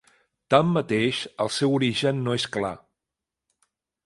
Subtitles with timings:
[0.53, 2.73] Tanmateix el seu origen no és clar.